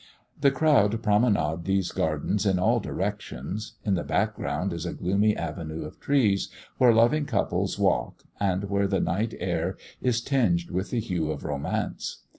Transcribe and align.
The 0.39 0.49
crowd 0.49 1.03
promenade 1.03 1.65
these 1.65 1.91
gardens 1.91 2.43
in 2.43 2.57
all 2.57 2.79
directions. 2.79 3.73
In 3.85 3.93
the 3.93 4.03
background 4.03 4.73
is 4.73 4.83
a 4.87 4.93
gloomy 4.95 5.37
avenue 5.37 5.85
of 5.85 5.99
trees, 5.99 6.49
where 6.79 6.91
loving 6.91 7.25
couples 7.25 7.77
walk, 7.77 8.23
and 8.39 8.63
where 8.63 8.87
the 8.87 8.99
night 8.99 9.35
air 9.39 9.77
is 10.01 10.19
tinged 10.19 10.71
with 10.71 10.89
the 10.89 10.99
hue 10.99 11.29
of 11.29 11.43
romance. 11.43 12.23